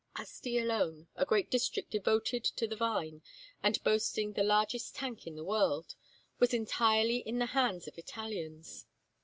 [0.15, 3.21] Asti alone, a great district devoted to the vine,
[3.61, 5.93] and boasting the largest tank in the world,
[6.39, 8.87] was entirely in the hands of Italians.